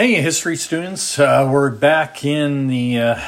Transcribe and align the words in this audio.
Hey, 0.00 0.14
history 0.14 0.56
students. 0.56 1.18
Uh, 1.18 1.46
we're 1.52 1.70
back 1.70 2.24
in 2.24 2.68
the 2.68 2.98
uh, 2.98 3.20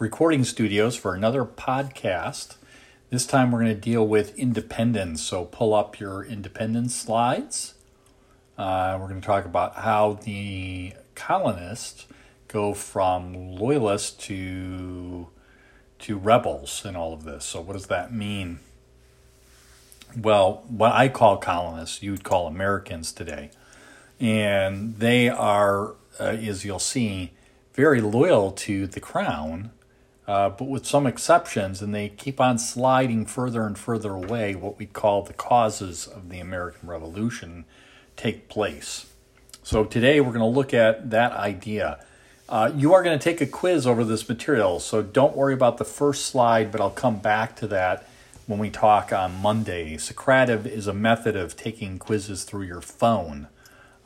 recording 0.00 0.42
studios 0.42 0.96
for 0.96 1.14
another 1.14 1.44
podcast. 1.44 2.56
This 3.10 3.24
time 3.24 3.52
we're 3.52 3.60
going 3.60 3.72
to 3.72 3.80
deal 3.80 4.04
with 4.04 4.36
independence. 4.36 5.22
So 5.22 5.44
pull 5.44 5.74
up 5.74 6.00
your 6.00 6.24
independence 6.24 6.96
slides. 6.96 7.74
Uh, 8.58 8.98
we're 9.00 9.06
going 9.06 9.20
to 9.20 9.26
talk 9.28 9.44
about 9.44 9.76
how 9.76 10.14
the 10.24 10.94
colonists 11.14 12.06
go 12.48 12.74
from 12.74 13.54
loyalists 13.54 14.10
to 14.26 15.28
to 16.00 16.18
rebels 16.18 16.84
in 16.84 16.96
all 16.96 17.12
of 17.12 17.22
this. 17.22 17.44
So 17.44 17.60
what 17.60 17.74
does 17.74 17.86
that 17.86 18.12
mean? 18.12 18.58
Well, 20.20 20.64
what 20.66 20.90
I 20.90 21.08
call 21.08 21.36
colonists, 21.36 22.02
you 22.02 22.10
would 22.10 22.24
call 22.24 22.48
Americans 22.48 23.12
today 23.12 23.52
and 24.20 24.98
they 24.98 25.28
are, 25.28 25.94
uh, 26.18 26.24
as 26.24 26.64
you'll 26.64 26.78
see, 26.78 27.32
very 27.74 28.00
loyal 28.00 28.52
to 28.52 28.86
the 28.86 29.00
crown, 29.00 29.70
uh, 30.26 30.48
but 30.48 30.64
with 30.64 30.86
some 30.86 31.06
exceptions, 31.06 31.82
and 31.82 31.94
they 31.94 32.08
keep 32.08 32.40
on 32.40 32.58
sliding 32.58 33.26
further 33.26 33.66
and 33.66 33.78
further 33.78 34.12
away. 34.12 34.54
What 34.54 34.78
we 34.78 34.86
call 34.86 35.22
the 35.22 35.34
causes 35.34 36.06
of 36.06 36.30
the 36.30 36.40
American 36.40 36.88
Revolution 36.88 37.64
take 38.16 38.48
place. 38.48 39.06
So 39.62 39.84
today 39.84 40.20
we're 40.20 40.32
going 40.32 40.40
to 40.40 40.46
look 40.46 40.72
at 40.72 41.10
that 41.10 41.32
idea. 41.32 41.98
Uh, 42.48 42.70
you 42.74 42.94
are 42.94 43.02
going 43.02 43.18
to 43.18 43.22
take 43.22 43.40
a 43.40 43.46
quiz 43.46 43.86
over 43.86 44.04
this 44.04 44.28
material, 44.28 44.80
so 44.80 45.02
don't 45.02 45.36
worry 45.36 45.52
about 45.52 45.78
the 45.78 45.84
first 45.84 46.26
slide, 46.26 46.72
but 46.72 46.80
I'll 46.80 46.90
come 46.90 47.18
back 47.18 47.56
to 47.56 47.66
that 47.68 48.08
when 48.46 48.58
we 48.58 48.70
talk 48.70 49.12
on 49.12 49.42
Monday. 49.42 49.96
Socrative 49.96 50.64
is 50.64 50.86
a 50.86 50.94
method 50.94 51.36
of 51.36 51.56
taking 51.56 51.98
quizzes 51.98 52.44
through 52.44 52.62
your 52.62 52.80
phone. 52.80 53.48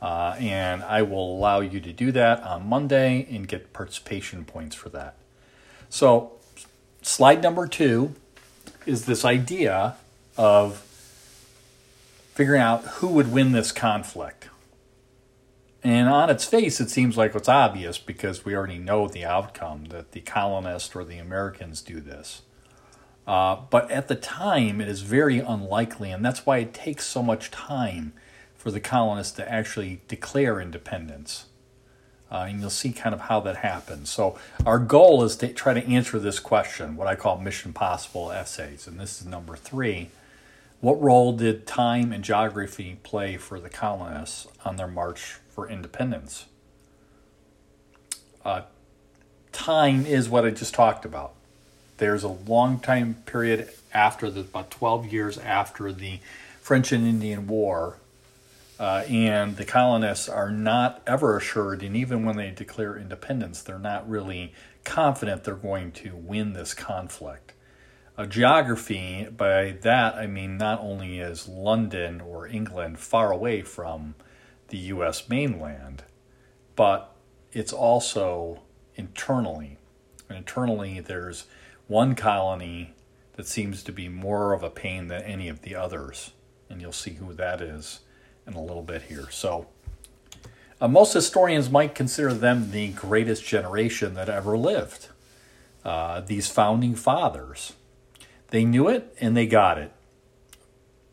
Uh, 0.01 0.35
and 0.39 0.83
I 0.83 1.03
will 1.03 1.37
allow 1.37 1.59
you 1.59 1.79
to 1.79 1.93
do 1.93 2.11
that 2.13 2.41
on 2.41 2.67
Monday 2.67 3.27
and 3.29 3.47
get 3.47 3.71
participation 3.71 4.45
points 4.45 4.75
for 4.75 4.89
that. 4.89 5.15
So, 5.89 6.33
slide 7.03 7.43
number 7.43 7.67
two 7.67 8.15
is 8.85 9.05
this 9.05 9.23
idea 9.23 9.95
of 10.37 10.79
figuring 12.33 12.61
out 12.61 12.83
who 12.85 13.07
would 13.09 13.31
win 13.31 13.51
this 13.51 13.71
conflict. 13.71 14.49
And 15.83 16.07
on 16.07 16.29
its 16.29 16.45
face, 16.45 16.79
it 16.79 16.89
seems 16.89 17.17
like 17.17 17.35
it's 17.35 17.49
obvious 17.49 17.97
because 17.97 18.45
we 18.45 18.55
already 18.55 18.77
know 18.77 19.07
the 19.07 19.25
outcome 19.25 19.85
that 19.85 20.11
the 20.11 20.21
colonists 20.21 20.95
or 20.95 21.03
the 21.03 21.17
Americans 21.17 21.81
do 21.81 21.99
this. 21.99 22.41
Uh, 23.27 23.57
but 23.69 23.89
at 23.91 24.07
the 24.07 24.15
time, 24.15 24.81
it 24.81 24.87
is 24.87 25.01
very 25.01 25.39
unlikely, 25.39 26.11
and 26.11 26.23
that's 26.23 26.45
why 26.45 26.57
it 26.57 26.73
takes 26.73 27.05
so 27.05 27.21
much 27.21 27.51
time 27.51 28.13
for 28.61 28.69
the 28.69 28.79
colonists 28.79 29.33
to 29.33 29.51
actually 29.51 30.01
declare 30.07 30.61
independence. 30.61 31.45
Uh, 32.31 32.45
and 32.47 32.61
you'll 32.61 32.69
see 32.69 32.93
kind 32.93 33.15
of 33.15 33.21
how 33.21 33.39
that 33.39 33.57
happens. 33.57 34.07
So, 34.11 34.37
our 34.67 34.77
goal 34.77 35.23
is 35.23 35.35
to 35.37 35.51
try 35.51 35.73
to 35.73 35.83
answer 35.83 36.19
this 36.19 36.39
question, 36.39 36.95
what 36.95 37.07
I 37.07 37.15
call 37.15 37.39
Mission 37.39 37.73
Possible 37.73 38.31
essays. 38.31 38.85
And 38.85 38.99
this 38.99 39.19
is 39.19 39.25
number 39.25 39.55
three. 39.55 40.09
What 40.79 41.01
role 41.01 41.33
did 41.33 41.65
time 41.65 42.13
and 42.13 42.23
geography 42.23 42.99
play 43.01 43.35
for 43.35 43.59
the 43.59 43.69
colonists 43.69 44.47
on 44.63 44.75
their 44.75 44.87
march 44.87 45.37
for 45.49 45.67
independence? 45.67 46.45
Uh, 48.45 48.61
time 49.51 50.05
is 50.05 50.29
what 50.29 50.45
I 50.45 50.51
just 50.51 50.75
talked 50.75 51.03
about. 51.03 51.33
There's 51.97 52.23
a 52.23 52.27
long 52.27 52.79
time 52.79 53.15
period 53.25 53.69
after 53.91 54.29
the, 54.29 54.41
about 54.41 54.69
12 54.69 55.11
years 55.11 55.39
after 55.39 55.91
the 55.91 56.19
French 56.61 56.91
and 56.91 57.07
Indian 57.07 57.47
War 57.47 57.97
uh, 58.81 59.03
and 59.07 59.57
the 59.57 59.63
colonists 59.63 60.27
are 60.27 60.49
not 60.49 61.03
ever 61.05 61.37
assured, 61.37 61.83
and 61.83 61.95
even 61.95 62.25
when 62.25 62.35
they 62.35 62.49
declare 62.49 62.97
independence, 62.97 63.61
they're 63.61 63.77
not 63.77 64.09
really 64.09 64.55
confident 64.83 65.43
they're 65.43 65.53
going 65.53 65.91
to 65.91 66.15
win 66.15 66.53
this 66.53 66.73
conflict. 66.73 67.53
Uh, 68.17 68.25
geography, 68.25 69.27
by 69.37 69.77
that 69.83 70.15
I 70.15 70.25
mean 70.25 70.57
not 70.57 70.79
only 70.79 71.19
is 71.19 71.47
London 71.47 72.21
or 72.21 72.47
England 72.47 72.97
far 72.97 73.31
away 73.31 73.61
from 73.61 74.15
the 74.69 74.77
US 74.77 75.29
mainland, 75.29 76.01
but 76.75 77.15
it's 77.51 77.71
also 77.71 78.63
internally. 78.95 79.77
And 80.27 80.39
internally, 80.39 80.99
there's 80.99 81.45
one 81.85 82.15
colony 82.15 82.95
that 83.33 83.45
seems 83.45 83.83
to 83.83 83.91
be 83.91 84.09
more 84.09 84.53
of 84.53 84.63
a 84.63 84.71
pain 84.71 85.05
than 85.05 85.21
any 85.21 85.49
of 85.49 85.61
the 85.61 85.75
others, 85.75 86.31
and 86.67 86.81
you'll 86.81 86.91
see 86.91 87.13
who 87.13 87.31
that 87.33 87.61
is 87.61 87.99
in 88.47 88.53
a 88.53 88.61
little 88.61 88.83
bit 88.83 89.03
here. 89.03 89.27
So, 89.29 89.67
uh, 90.79 90.87
most 90.87 91.13
historians 91.13 91.69
might 91.69 91.93
consider 91.93 92.33
them 92.33 92.71
the 92.71 92.89
greatest 92.89 93.45
generation 93.45 94.15
that 94.15 94.29
ever 94.29 94.57
lived. 94.57 95.09
Uh, 95.85 96.21
these 96.21 96.47
founding 96.47 96.95
fathers. 96.95 97.73
They 98.49 98.65
knew 98.65 98.87
it 98.87 99.15
and 99.19 99.35
they 99.35 99.47
got 99.47 99.77
it. 99.77 99.91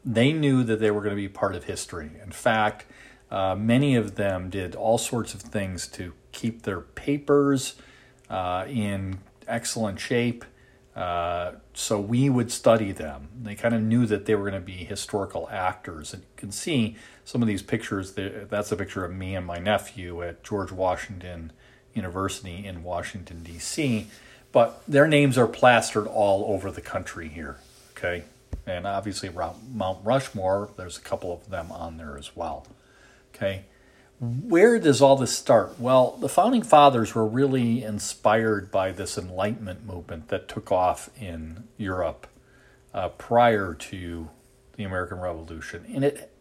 They 0.04 0.32
knew 0.32 0.62
that 0.64 0.80
they 0.80 0.90
were 0.90 1.00
going 1.00 1.14
to 1.14 1.16
be 1.16 1.28
part 1.28 1.54
of 1.54 1.64
history. 1.64 2.10
In 2.22 2.32
fact, 2.32 2.86
uh, 3.30 3.54
many 3.54 3.94
of 3.94 4.16
them 4.16 4.50
did 4.50 4.74
all 4.74 4.98
sorts 4.98 5.34
of 5.34 5.42
things 5.42 5.86
to 5.88 6.12
keep 6.32 6.62
their 6.62 6.80
papers 6.80 7.76
uh, 8.30 8.64
in 8.68 9.18
excellent 9.46 10.00
shape 10.00 10.44
uh, 10.98 11.52
so 11.74 12.00
we 12.00 12.28
would 12.28 12.50
study 12.50 12.90
them. 12.90 13.28
They 13.40 13.54
kind 13.54 13.72
of 13.72 13.80
knew 13.80 14.04
that 14.06 14.26
they 14.26 14.34
were 14.34 14.50
going 14.50 14.60
to 14.60 14.66
be 14.66 14.84
historical 14.84 15.48
actors. 15.48 16.12
And 16.12 16.24
you 16.24 16.28
can 16.36 16.50
see 16.50 16.96
some 17.24 17.40
of 17.40 17.46
these 17.46 17.62
pictures. 17.62 18.14
That's 18.14 18.72
a 18.72 18.76
picture 18.76 19.04
of 19.04 19.12
me 19.12 19.36
and 19.36 19.46
my 19.46 19.58
nephew 19.58 20.24
at 20.24 20.42
George 20.42 20.72
Washington 20.72 21.52
University 21.94 22.66
in 22.66 22.82
Washington, 22.82 23.44
D.C. 23.44 24.08
But 24.50 24.82
their 24.88 25.06
names 25.06 25.38
are 25.38 25.46
plastered 25.46 26.08
all 26.08 26.52
over 26.52 26.68
the 26.68 26.80
country 26.80 27.28
here. 27.28 27.58
Okay. 27.92 28.24
And 28.66 28.84
obviously, 28.84 29.30
Mount 29.30 29.98
Rushmore, 30.02 30.70
there's 30.76 30.98
a 30.98 31.02
couple 31.02 31.32
of 31.32 31.48
them 31.48 31.70
on 31.70 31.96
there 31.96 32.18
as 32.18 32.34
well. 32.34 32.66
Okay 33.32 33.66
where 34.20 34.80
does 34.80 35.00
all 35.00 35.16
this 35.16 35.36
start? 35.36 35.78
Well, 35.78 36.16
the 36.16 36.28
founding 36.28 36.62
fathers 36.62 37.14
were 37.14 37.26
really 37.26 37.84
inspired 37.84 38.70
by 38.70 38.90
this 38.90 39.16
Enlightenment 39.16 39.86
movement 39.86 40.28
that 40.28 40.48
took 40.48 40.72
off 40.72 41.08
in 41.20 41.64
Europe 41.76 42.26
uh, 42.92 43.10
prior 43.10 43.74
to 43.74 44.28
the 44.76 44.82
American 44.84 45.20
Revolution, 45.20 45.84
and 45.94 46.04
it 46.04 46.32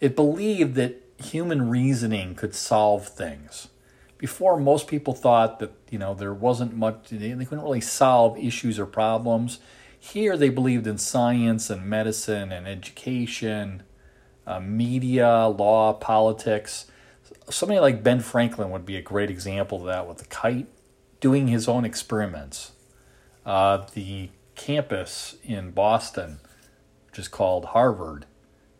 it 0.00 0.16
believed 0.16 0.76
that 0.76 1.02
human 1.18 1.68
reasoning 1.68 2.34
could 2.34 2.54
solve 2.54 3.06
things. 3.08 3.68
Before, 4.16 4.58
most 4.58 4.86
people 4.86 5.12
thought 5.12 5.58
that 5.58 5.72
you 5.90 5.98
know 5.98 6.14
there 6.14 6.32
wasn't 6.32 6.74
much; 6.74 7.10
they, 7.10 7.32
they 7.32 7.44
couldn't 7.44 7.64
really 7.64 7.82
solve 7.82 8.38
issues 8.38 8.78
or 8.78 8.86
problems. 8.86 9.58
Here, 9.98 10.38
they 10.38 10.48
believed 10.48 10.86
in 10.86 10.96
science 10.96 11.68
and 11.68 11.84
medicine 11.84 12.50
and 12.50 12.66
education, 12.66 13.82
uh, 14.46 14.58
media, 14.60 15.48
law, 15.48 15.92
politics 15.92 16.86
somebody 17.50 17.80
like 17.80 18.02
Ben 18.02 18.20
Franklin 18.20 18.70
would 18.70 18.86
be 18.86 18.96
a 18.96 19.02
great 19.02 19.30
example 19.30 19.80
of 19.80 19.86
that 19.86 20.08
with 20.08 20.18
the 20.18 20.24
kite, 20.26 20.68
doing 21.20 21.48
his 21.48 21.68
own 21.68 21.84
experiments. 21.84 22.72
Uh, 23.44 23.86
the 23.94 24.30
campus 24.54 25.36
in 25.44 25.70
Boston, 25.70 26.38
which 27.06 27.18
is 27.18 27.28
called 27.28 27.66
Harvard, 27.66 28.26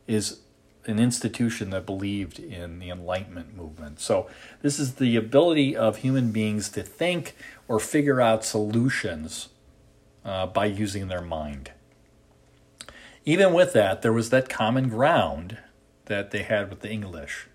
is 0.06 0.40
an 0.86 0.98
institution 0.98 1.70
that 1.70 1.86
believed 1.86 2.38
in 2.38 2.78
the 2.78 2.90
Enlightenment 2.90 3.56
movement. 3.56 4.00
So, 4.00 4.28
this 4.62 4.78
is 4.78 4.94
the 4.94 5.16
ability 5.16 5.76
of 5.76 5.98
human 5.98 6.32
beings 6.32 6.68
to 6.70 6.82
think 6.82 7.34
or 7.68 7.78
figure 7.78 8.20
out 8.20 8.44
solutions 8.44 9.50
uh, 10.24 10.46
by 10.46 10.66
using 10.66 11.08
their 11.08 11.20
mind. 11.20 11.72
Even 13.24 13.52
with 13.52 13.72
that, 13.74 14.02
there 14.02 14.12
was 14.12 14.30
that 14.30 14.48
common 14.48 14.88
ground 14.88 15.58
that 16.06 16.30
they 16.30 16.42
had 16.42 16.70
with 16.70 16.80
the 16.80 16.90
English. 16.90 17.46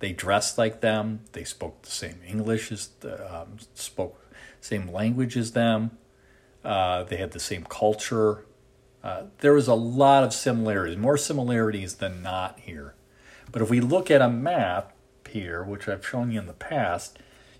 They 0.00 0.12
dressed 0.12 0.58
like 0.58 0.80
them. 0.80 1.20
They 1.32 1.44
spoke 1.44 1.82
the 1.82 1.90
same 1.90 2.20
English 2.26 2.72
as 2.72 2.90
um, 3.04 3.58
spoke 3.74 4.20
same 4.60 4.88
language 4.92 5.36
as 5.36 5.52
them. 5.52 5.92
Uh, 6.64 7.04
they 7.04 7.16
had 7.16 7.32
the 7.32 7.40
same 7.40 7.64
culture. 7.64 8.44
Uh, 9.02 9.24
there 9.38 9.54
was 9.54 9.68
a 9.68 9.74
lot 9.74 10.24
of 10.24 10.34
similarities, 10.34 10.98
more 10.98 11.16
similarities 11.16 11.96
than 11.96 12.22
not 12.22 12.60
here. 12.60 12.94
But 13.50 13.62
if 13.62 13.70
we 13.70 13.80
look 13.80 14.10
at 14.10 14.20
a 14.20 14.28
map 14.28 14.92
here, 15.28 15.62
which 15.62 15.88
I've 15.88 16.06
shown 16.06 16.30
you 16.30 16.38
in 16.38 16.46
the 16.46 16.52
past, 16.52 17.18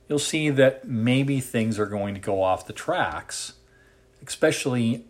you'll 0.09 0.19
see 0.19 0.51
that 0.51 0.87
maybe 0.87 1.41
things 1.41 1.79
are 1.79 1.87
going 1.87 2.15
to 2.15 2.21
go 2.21 2.43
off 2.43 2.67
the 2.67 2.73
tracks, 2.73 3.55
especially 4.27 5.05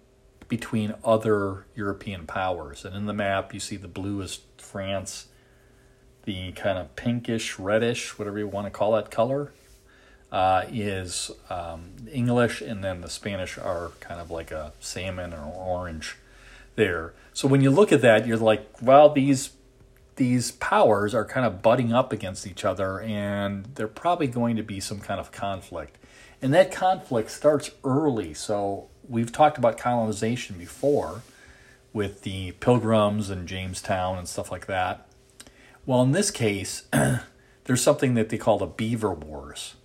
between 0.49 0.94
other 1.05 1.67
European 1.75 2.27
powers. 2.27 2.85
And 2.85 2.94
in 2.94 3.06
the 3.06 3.12
map, 3.12 3.53
you 3.55 3.61
see 3.61 3.77
the 3.77 3.88
blue 3.88 4.21
is 4.21 4.41
France, 4.59 5.27
the 6.25 6.52
kind 6.52 6.78
of 6.78 6.94
pinkish, 6.96 7.58
reddish, 7.58 8.19
whatever 8.19 8.38
you 8.38 8.46
want 8.46 8.67
to 8.67 8.70
call 8.70 8.93
that 8.93 9.11
color, 9.11 9.52
uh, 10.32 10.64
is 10.70 11.31
um, 11.49 11.93
English, 12.12 12.61
and 12.61 12.84
then 12.84 13.00
the 13.00 13.11
Spanish 13.11 13.58
are 13.58 13.93
kind 14.00 14.20
of 14.20 14.31
like 14.31 14.50
a 14.50 14.72
salmon 14.81 15.32
or 15.32 15.44
orange 15.44 16.17
there. 16.76 17.12
So 17.32 17.49
when 17.49 17.61
you 17.61 17.70
look 17.70 17.93
at 17.93 18.00
that, 18.02 18.26
you're 18.26 18.37
like, 18.37 18.67
well, 18.81 19.11
these 19.11 19.50
these 20.17 20.50
powers 20.52 21.14
are 21.14 21.25
kind 21.25 21.46
of 21.46 21.62
butting 21.62 21.94
up 21.94 22.12
against 22.12 22.46
each 22.46 22.64
other, 22.64 23.00
and 23.00 23.64
they're 23.75 23.88
probably 23.88 24.26
going 24.26 24.56
to 24.56 24.62
be 24.62 24.78
some 24.78 25.00
kind 25.00 25.19
of 25.19 25.32
conflict. 25.32 25.96
And 26.43 26.52
that 26.52 26.70
conflict 26.70 27.31
starts 27.31 27.70
early. 27.84 28.34
So 28.34 28.88
we've 29.08 29.32
talked 29.32 29.56
about 29.56 29.78
colonization 29.78 30.58
before 30.58 31.22
with 31.93 32.22
the 32.22 32.52
pilgrims 32.52 33.31
and 33.31 33.49
Jamestown 33.49 34.19
and 34.19 34.28
stuff 34.28 34.50
like 34.50 34.67
that. 34.67 35.06
Well, 35.87 36.03
in 36.03 36.12
this 36.12 36.31
case, 36.31 36.85
there's 37.65 37.82
something 37.82 38.15
that 38.15 38.29
they 38.29 38.38
call 38.38 38.59
the 38.59 38.67
Beaver 38.67 39.12
Wars. 39.12 39.77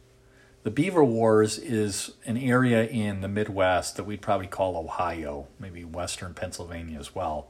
The 0.63 0.71
Beaver 0.71 1.03
Wars 1.03 1.57
is 1.57 2.12
an 2.25 2.38
area 2.38 2.86
in 2.86 3.21
the 3.21 3.27
Midwest 3.27 3.95
that 3.95 4.03
we'd 4.03 4.21
probably 4.21 4.47
call 4.47 4.77
Ohio, 4.77 5.47
maybe 5.59 5.83
Western 5.83 6.33
Pennsylvania 6.33 7.00
as 7.00 7.13
well. 7.13 7.47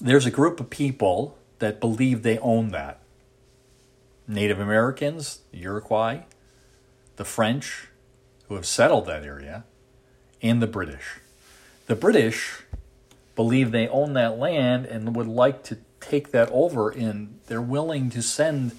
There's 0.00 0.26
a 0.26 0.30
group 0.30 0.60
of 0.60 0.70
people 0.70 1.36
that 1.58 1.80
believe 1.80 2.22
they 2.22 2.38
own 2.38 2.68
that. 2.68 3.00
Native 4.28 4.60
Americans, 4.60 5.40
the 5.50 5.62
Iroquois, 5.62 6.22
the 7.16 7.24
French, 7.24 7.88
who 8.48 8.54
have 8.54 8.66
settled 8.66 9.06
that 9.06 9.24
area, 9.24 9.64
and 10.40 10.62
the 10.62 10.66
British. 10.66 11.20
The 11.86 11.96
British 11.96 12.62
believe 13.34 13.72
they 13.72 13.88
own 13.88 14.12
that 14.14 14.38
land 14.38 14.86
and 14.86 15.16
would 15.16 15.26
like 15.26 15.62
to 15.64 15.78
take 16.02 16.30
that 16.32 16.50
over, 16.50 16.90
and 16.90 17.38
they're 17.46 17.62
willing 17.62 18.10
to 18.10 18.22
send 18.22 18.72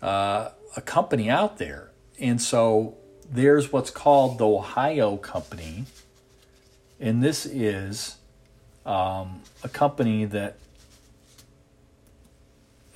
uh, 0.00 0.50
a 0.76 0.80
company 0.80 1.28
out 1.28 1.58
there. 1.58 1.90
And 2.18 2.40
so 2.40 2.96
there's 3.30 3.72
what's 3.72 3.90
called 3.90 4.38
the 4.38 4.46
Ohio 4.46 5.16
Company, 5.16 5.84
and 6.98 7.22
this 7.22 7.46
is 7.46 8.16
um, 8.84 9.42
a 9.62 9.68
company 9.68 10.24
that 10.24 10.56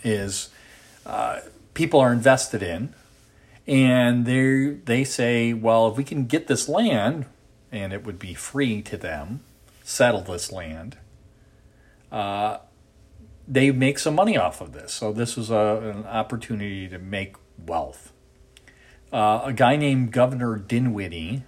is 0.02 0.50
uh, 1.06 1.40
people 1.72 2.00
are 2.00 2.12
invested 2.12 2.62
in, 2.62 2.94
and 3.66 4.26
they 4.26 4.76
they 4.84 5.04
say, 5.04 5.52
well, 5.52 5.88
if 5.88 5.96
we 5.96 6.04
can 6.04 6.26
get 6.26 6.46
this 6.46 6.68
land, 6.68 7.26
and 7.72 7.92
it 7.92 8.04
would 8.04 8.18
be 8.18 8.34
free 8.34 8.82
to 8.82 8.96
them, 8.96 9.40
settle 9.82 10.20
this 10.20 10.52
land. 10.52 10.96
Uh, 12.12 12.58
they 13.46 13.70
make 13.70 13.98
some 13.98 14.14
money 14.14 14.36
off 14.36 14.60
of 14.60 14.72
this. 14.72 14.92
So 14.92 15.12
this 15.12 15.36
was 15.36 15.50
a, 15.50 15.92
an 15.94 16.06
opportunity 16.06 16.88
to 16.88 16.98
make 16.98 17.36
wealth. 17.58 18.12
Uh, 19.12 19.42
a 19.44 19.52
guy 19.52 19.76
named 19.76 20.12
Governor 20.12 20.56
Dinwiddie 20.56 21.44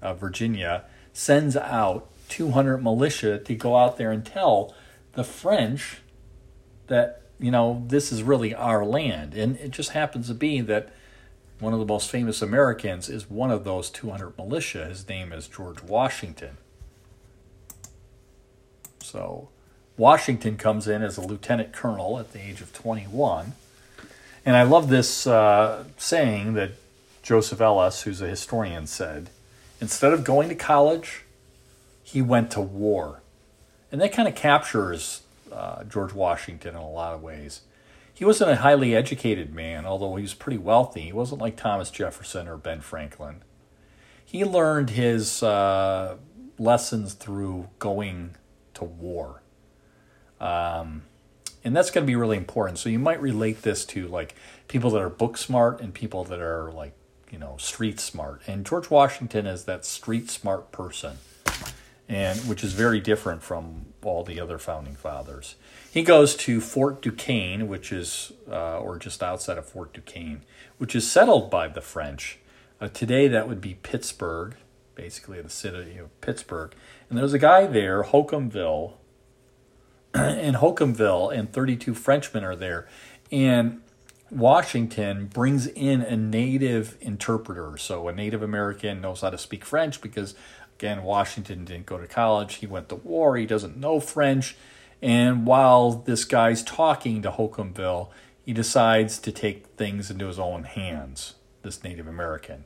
of 0.00 0.20
Virginia 0.20 0.84
sends 1.12 1.56
out 1.56 2.08
200 2.28 2.78
militia 2.78 3.38
to 3.38 3.54
go 3.54 3.76
out 3.76 3.96
there 3.96 4.12
and 4.12 4.24
tell 4.24 4.74
the 5.14 5.24
French 5.24 6.02
that, 6.86 7.22
you 7.40 7.50
know, 7.50 7.84
this 7.88 8.12
is 8.12 8.22
really 8.22 8.54
our 8.54 8.84
land. 8.84 9.34
And 9.34 9.56
it 9.56 9.70
just 9.70 9.90
happens 9.90 10.28
to 10.28 10.34
be 10.34 10.60
that 10.60 10.90
one 11.58 11.72
of 11.72 11.80
the 11.80 11.86
most 11.86 12.10
famous 12.10 12.40
Americans 12.40 13.08
is 13.08 13.28
one 13.28 13.50
of 13.50 13.64
those 13.64 13.90
200 13.90 14.36
militia. 14.38 14.86
His 14.86 15.08
name 15.08 15.32
is 15.32 15.48
George 15.48 15.82
Washington. 15.82 16.58
So 19.02 19.48
Washington 19.98 20.56
comes 20.56 20.88
in 20.88 21.02
as 21.02 21.18
a 21.18 21.20
lieutenant 21.20 21.72
colonel 21.72 22.18
at 22.18 22.32
the 22.32 22.40
age 22.40 22.60
of 22.60 22.72
21. 22.72 23.52
And 24.46 24.56
I 24.56 24.62
love 24.62 24.88
this 24.88 25.26
uh, 25.26 25.84
saying 25.98 26.54
that 26.54 26.70
Joseph 27.22 27.60
Ellis, 27.60 28.02
who's 28.02 28.22
a 28.22 28.28
historian, 28.28 28.86
said 28.86 29.28
instead 29.80 30.12
of 30.12 30.24
going 30.24 30.48
to 30.48 30.54
college, 30.54 31.24
he 32.02 32.22
went 32.22 32.50
to 32.52 32.60
war. 32.60 33.20
And 33.90 34.00
that 34.00 34.12
kind 34.12 34.28
of 34.28 34.34
captures 34.34 35.22
uh, 35.52 35.84
George 35.84 36.14
Washington 36.14 36.76
in 36.76 36.80
a 36.80 36.88
lot 36.88 37.12
of 37.12 37.22
ways. 37.22 37.62
He 38.14 38.24
wasn't 38.24 38.50
a 38.50 38.56
highly 38.56 38.94
educated 38.94 39.52
man, 39.52 39.84
although 39.84 40.16
he 40.16 40.22
was 40.22 40.34
pretty 40.34 40.58
wealthy. 40.58 41.02
He 41.02 41.12
wasn't 41.12 41.40
like 41.40 41.56
Thomas 41.56 41.90
Jefferson 41.90 42.48
or 42.48 42.56
Ben 42.56 42.80
Franklin. 42.80 43.42
He 44.24 44.44
learned 44.44 44.90
his 44.90 45.42
uh, 45.42 46.16
lessons 46.58 47.14
through 47.14 47.68
going 47.78 48.36
to 48.74 48.84
war. 48.84 49.42
Um, 50.40 51.02
and 51.64 51.76
that's 51.76 51.90
going 51.90 52.06
to 52.06 52.10
be 52.10 52.16
really 52.16 52.36
important. 52.36 52.78
So 52.78 52.88
you 52.88 52.98
might 52.98 53.20
relate 53.20 53.62
this 53.62 53.84
to 53.86 54.06
like 54.08 54.34
people 54.68 54.90
that 54.90 55.02
are 55.02 55.10
book 55.10 55.36
smart 55.36 55.80
and 55.80 55.92
people 55.92 56.24
that 56.24 56.40
are 56.40 56.70
like, 56.72 56.94
you 57.30 57.38
know, 57.38 57.56
street 57.58 58.00
smart. 58.00 58.42
And 58.46 58.64
George 58.64 58.90
Washington 58.90 59.46
is 59.46 59.64
that 59.64 59.84
street 59.84 60.30
smart 60.30 60.72
person 60.72 61.18
and 62.08 62.38
which 62.40 62.64
is 62.64 62.72
very 62.72 63.00
different 63.00 63.42
from 63.42 63.86
all 64.02 64.24
the 64.24 64.40
other 64.40 64.58
founding 64.58 64.94
fathers. 64.94 65.56
He 65.90 66.02
goes 66.02 66.34
to 66.36 66.60
Fort 66.60 67.02
Duquesne, 67.02 67.68
which 67.68 67.92
is, 67.92 68.32
uh, 68.50 68.78
or 68.78 68.98
just 68.98 69.22
outside 69.22 69.58
of 69.58 69.66
Fort 69.66 69.92
Duquesne, 69.92 70.42
which 70.78 70.94
is 70.96 71.10
settled 71.10 71.50
by 71.50 71.68
the 71.68 71.82
French. 71.82 72.38
Uh, 72.80 72.88
today, 72.88 73.28
that 73.28 73.48
would 73.48 73.60
be 73.60 73.74
Pittsburgh, 73.74 74.54
basically 74.94 75.40
the 75.42 75.50
city 75.50 75.98
of 75.98 76.18
Pittsburgh. 76.20 76.74
And 77.10 77.18
there's 77.18 77.34
a 77.34 77.38
guy 77.38 77.66
there, 77.66 78.04
Holcomville, 78.04 78.94
and 80.38 80.56
Holcomville, 80.56 81.36
and 81.36 81.52
32 81.52 81.94
Frenchmen 81.94 82.44
are 82.44 82.56
there. 82.56 82.88
And 83.30 83.82
Washington 84.30 85.26
brings 85.26 85.66
in 85.66 86.02
a 86.02 86.16
native 86.16 86.96
interpreter. 87.00 87.76
So 87.78 88.08
a 88.08 88.12
Native 88.12 88.42
American 88.42 89.00
knows 89.00 89.22
how 89.22 89.30
to 89.30 89.38
speak 89.38 89.64
French 89.64 90.00
because 90.00 90.34
Again, 90.78 91.02
Washington 91.02 91.64
didn't 91.64 91.86
go 91.86 91.98
to 91.98 92.06
college. 92.06 92.56
He 92.56 92.66
went 92.68 92.88
to 92.90 92.94
war. 92.94 93.36
He 93.36 93.46
doesn't 93.46 93.76
know 93.76 93.98
French. 93.98 94.54
And 95.02 95.44
while 95.44 95.90
this 95.90 96.24
guy's 96.24 96.62
talking 96.62 97.20
to 97.22 97.32
Holcomville, 97.32 98.10
he 98.44 98.52
decides 98.52 99.18
to 99.18 99.32
take 99.32 99.66
things 99.76 100.08
into 100.08 100.28
his 100.28 100.38
own 100.38 100.62
hands, 100.62 101.34
this 101.62 101.82
Native 101.82 102.06
American. 102.06 102.62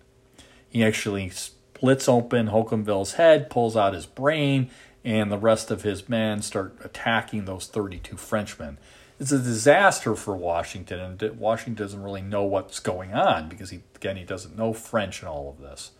He 0.68 0.84
actually 0.84 1.30
splits 1.30 2.06
open 2.06 2.48
Holcomville's 2.48 3.14
head, 3.14 3.48
pulls 3.48 3.78
out 3.78 3.94
his 3.94 4.04
brain, 4.04 4.68
and 5.04 5.30
the 5.30 5.38
rest 5.38 5.70
of 5.70 5.82
his 5.82 6.08
men 6.08 6.42
start 6.42 6.76
attacking 6.84 7.44
those 7.44 7.66
32 7.66 8.16
Frenchmen. 8.16 8.78
It's 9.18 9.32
a 9.32 9.38
disaster 9.38 10.14
for 10.14 10.36
Washington, 10.36 10.98
and 10.98 11.38
Washington 11.38 11.74
doesn't 11.74 12.02
really 12.02 12.22
know 12.22 12.42
what's 12.44 12.80
going 12.80 13.12
on 13.12 13.48
because, 13.48 13.70
he, 13.70 13.82
again, 13.94 14.16
he 14.16 14.24
doesn't 14.24 14.56
know 14.56 14.72
French 14.72 15.20
and 15.20 15.28
all 15.28 15.50
of 15.50 15.60
this 15.60 15.92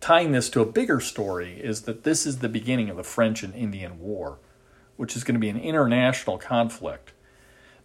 tying 0.00 0.32
this 0.32 0.50
to 0.50 0.60
a 0.60 0.66
bigger 0.66 1.00
story 1.00 1.60
is 1.60 1.82
that 1.82 2.04
this 2.04 2.26
is 2.26 2.38
the 2.38 2.48
beginning 2.48 2.90
of 2.90 2.96
the 2.96 3.02
French 3.02 3.42
and 3.42 3.54
Indian 3.54 3.98
War, 3.98 4.38
which 4.96 5.16
is 5.16 5.24
going 5.24 5.34
to 5.34 5.40
be 5.40 5.48
an 5.48 5.58
international 5.58 6.38
conflict. 6.38 7.12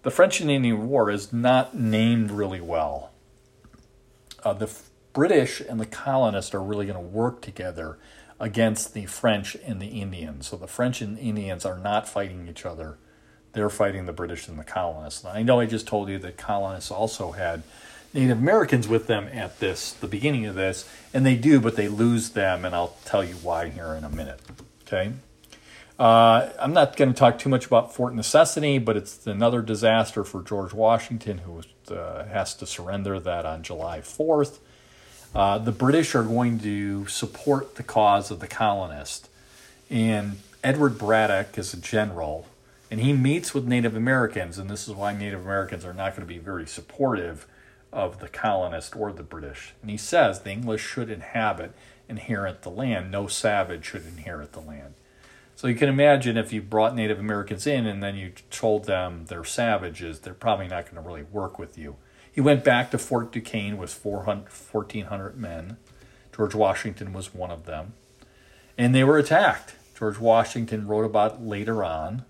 The 0.03 0.11
French 0.11 0.41
and 0.41 0.49
Indian 0.49 0.87
War 0.87 1.09
is 1.09 1.31
not 1.31 1.75
named 1.75 2.31
really 2.31 2.61
well. 2.61 3.11
Uh, 4.43 4.53
the 4.53 4.71
British 5.13 5.61
and 5.61 5.79
the 5.79 5.85
colonists 5.85 6.53
are 6.53 6.63
really 6.63 6.85
going 6.85 6.97
to 6.97 7.01
work 7.01 7.41
together 7.41 7.97
against 8.39 8.93
the 8.93 9.05
French 9.05 9.55
and 9.65 9.81
the 9.81 10.01
Indians. 10.01 10.47
So 10.47 10.57
the 10.57 10.67
French 10.67 11.01
and 11.01 11.17
Indians 11.19 11.65
are 11.65 11.77
not 11.77 12.07
fighting 12.07 12.47
each 12.47 12.65
other. 12.65 12.97
They're 13.53 13.69
fighting 13.69 14.05
the 14.05 14.13
British 14.13 14.47
and 14.47 14.57
the 14.57 14.63
colonists. 14.63 15.25
I 15.25 15.43
know 15.43 15.59
I 15.59 15.65
just 15.65 15.87
told 15.87 16.09
you 16.09 16.17
that 16.19 16.37
colonists 16.37 16.89
also 16.89 17.31
had 17.31 17.63
Native 18.13 18.39
Americans 18.39 18.87
with 18.87 19.07
them 19.07 19.29
at 19.31 19.59
this, 19.59 19.93
the 19.93 20.07
beginning 20.07 20.45
of 20.45 20.55
this, 20.55 20.89
and 21.13 21.25
they 21.25 21.35
do, 21.35 21.59
but 21.59 21.75
they 21.75 21.87
lose 21.87 22.31
them, 22.31 22.65
and 22.65 22.75
I'll 22.75 22.95
tell 23.05 23.23
you 23.23 23.35
why 23.35 23.69
here 23.69 23.93
in 23.93 24.03
a 24.03 24.09
minute. 24.09 24.39
Okay. 24.83 25.13
Uh, 25.99 26.49
I'm 26.59 26.73
not 26.73 26.97
going 26.97 27.13
to 27.13 27.17
talk 27.17 27.37
too 27.37 27.49
much 27.49 27.67
about 27.67 27.93
Fort 27.93 28.15
Necessity, 28.15 28.79
but 28.79 28.97
it's 28.97 29.27
another 29.27 29.61
disaster 29.61 30.23
for 30.23 30.41
George 30.41 30.73
Washington, 30.73 31.39
who 31.39 31.61
uh, 31.93 32.25
has 32.25 32.55
to 32.55 32.65
surrender 32.65 33.19
that 33.19 33.45
on 33.45 33.61
July 33.61 33.99
4th. 33.99 34.59
Uh, 35.33 35.57
the 35.57 35.71
British 35.71 36.13
are 36.13 36.23
going 36.23 36.59
to 36.59 37.07
support 37.07 37.75
the 37.75 37.83
cause 37.83 38.31
of 38.31 38.39
the 38.39 38.47
colonists, 38.47 39.29
and 39.89 40.39
Edward 40.63 40.97
Braddock 40.97 41.57
is 41.57 41.73
a 41.73 41.77
general, 41.77 42.45
and 42.89 42.99
he 42.99 43.13
meets 43.13 43.53
with 43.53 43.65
Native 43.65 43.95
Americans, 43.95 44.57
and 44.57 44.69
this 44.69 44.87
is 44.87 44.93
why 44.93 45.15
Native 45.15 45.45
Americans 45.45 45.85
are 45.85 45.93
not 45.93 46.15
going 46.15 46.27
to 46.27 46.33
be 46.33 46.37
very 46.37 46.67
supportive 46.67 47.47
of 47.93 48.19
the 48.19 48.27
colonist 48.27 48.95
or 48.95 49.11
the 49.11 49.23
British. 49.23 49.73
And 49.81 49.89
he 49.89 49.97
says 49.97 50.41
the 50.41 50.51
English 50.51 50.81
should 50.85 51.09
inhabit, 51.09 51.73
inherit 52.09 52.61
the 52.61 52.69
land. 52.69 53.11
No 53.11 53.27
savage 53.27 53.85
should 53.85 54.05
inherit 54.05 54.53
the 54.53 54.61
land. 54.61 54.93
So 55.55 55.67
you 55.67 55.75
can 55.75 55.89
imagine 55.89 56.37
if 56.37 56.51
you 56.51 56.61
brought 56.61 56.95
Native 56.95 57.19
Americans 57.19 57.67
in 57.67 57.85
and 57.85 58.01
then 58.01 58.15
you 58.15 58.31
told 58.49 58.85
them 58.85 59.25
they're 59.27 59.43
savages, 59.43 60.19
they're 60.19 60.33
probably 60.33 60.67
not 60.67 60.85
going 60.85 60.95
to 60.95 61.07
really 61.07 61.23
work 61.23 61.59
with 61.59 61.77
you. 61.77 61.97
He 62.31 62.41
went 62.41 62.63
back 62.63 62.91
to 62.91 62.97
Fort 62.97 63.31
Duquesne 63.31 63.77
with 63.77 63.93
400, 63.93 64.49
1,400 64.49 65.37
men. 65.37 65.77
George 66.35 66.55
Washington 66.55 67.11
was 67.11 67.33
one 67.33 67.51
of 67.51 67.65
them. 67.65 67.93
And 68.77 68.95
they 68.95 69.03
were 69.03 69.17
attacked. 69.17 69.75
George 69.97 70.17
Washington 70.17 70.87
wrote 70.87 71.03
about 71.03 71.43
later 71.43 71.83
on. 71.83 72.23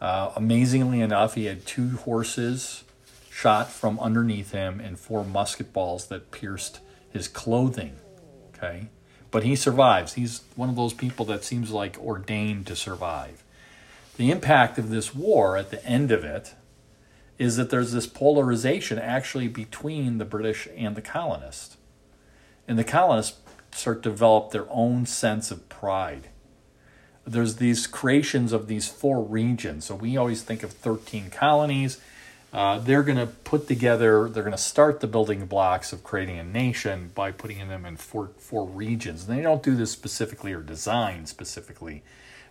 Uh, 0.00 0.30
amazingly 0.36 1.00
enough, 1.00 1.34
he 1.34 1.46
had 1.46 1.66
two 1.66 1.96
horses 1.98 2.84
shot 3.30 3.70
from 3.70 3.98
underneath 4.00 4.52
him 4.52 4.80
and 4.80 4.98
four 4.98 5.24
musket 5.24 5.72
balls 5.72 6.06
that 6.06 6.30
pierced 6.30 6.80
his 7.10 7.26
clothing. 7.26 7.96
Okay. 8.54 8.88
But 9.30 9.42
he 9.42 9.56
survives. 9.56 10.14
He's 10.14 10.42
one 10.56 10.68
of 10.68 10.76
those 10.76 10.94
people 10.94 11.24
that 11.26 11.44
seems 11.44 11.70
like 11.70 11.98
ordained 11.98 12.66
to 12.68 12.76
survive. 12.76 13.42
The 14.16 14.30
impact 14.30 14.78
of 14.78 14.90
this 14.90 15.14
war 15.14 15.56
at 15.56 15.70
the 15.70 15.84
end 15.84 16.10
of 16.10 16.24
it 16.24 16.54
is 17.40 17.56
that 17.56 17.70
there's 17.70 17.92
this 17.92 18.06
polarization 18.06 18.98
actually 18.98 19.48
between 19.48 20.18
the 20.18 20.26
British 20.26 20.68
and 20.76 20.94
the 20.94 21.00
colonists. 21.00 21.78
And 22.68 22.78
the 22.78 22.84
colonists 22.84 23.38
start 23.72 24.02
to 24.02 24.10
develop 24.10 24.50
their 24.50 24.66
own 24.68 25.06
sense 25.06 25.50
of 25.50 25.66
pride. 25.70 26.28
There's 27.26 27.56
these 27.56 27.86
creations 27.86 28.52
of 28.52 28.66
these 28.66 28.88
four 28.88 29.22
regions. 29.22 29.86
So 29.86 29.94
we 29.94 30.18
always 30.18 30.42
think 30.42 30.62
of 30.62 30.72
13 30.72 31.30
colonies. 31.30 31.98
Uh, 32.52 32.78
they're 32.78 33.02
going 33.02 33.16
to 33.16 33.26
put 33.26 33.66
together, 33.66 34.28
they're 34.28 34.42
going 34.42 34.52
to 34.52 34.58
start 34.58 35.00
the 35.00 35.06
building 35.06 35.46
blocks 35.46 35.94
of 35.94 36.04
creating 36.04 36.38
a 36.38 36.44
nation 36.44 37.10
by 37.14 37.32
putting 37.32 37.66
them 37.68 37.86
in 37.86 37.96
four, 37.96 38.32
four 38.36 38.66
regions. 38.66 39.26
And 39.26 39.38
they 39.38 39.42
don't 39.42 39.62
do 39.62 39.74
this 39.74 39.90
specifically 39.90 40.52
or 40.52 40.60
design 40.60 41.24
specifically, 41.24 42.02